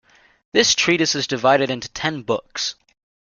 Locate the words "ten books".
1.89-2.73